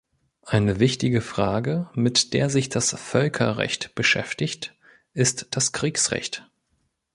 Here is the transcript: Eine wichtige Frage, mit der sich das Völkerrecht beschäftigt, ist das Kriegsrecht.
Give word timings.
Eine 0.47 0.79
wichtige 0.79 1.21
Frage, 1.21 1.91
mit 1.93 2.33
der 2.33 2.49
sich 2.49 2.69
das 2.69 2.89
Völkerrecht 2.99 3.93
beschäftigt, 3.93 4.75
ist 5.13 5.49
das 5.51 5.73
Kriegsrecht. 5.73 6.49